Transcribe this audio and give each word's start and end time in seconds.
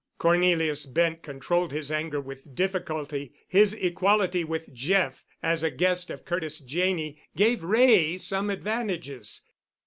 Cornelius 0.17 0.87
Bent 0.87 1.21
controlled 1.21 1.71
his 1.71 1.91
anger 1.91 2.19
with 2.19 2.55
difficulty. 2.55 3.33
His 3.47 3.75
equality 3.75 4.43
with 4.43 4.73
Jeff, 4.73 5.23
as 5.43 5.61
a 5.61 5.69
guest 5.69 6.09
of 6.09 6.25
Curtis 6.25 6.57
Janney, 6.57 7.21
gave 7.35 7.63
Wray 7.63 8.17
some 8.17 8.49
advantages. 8.49 9.43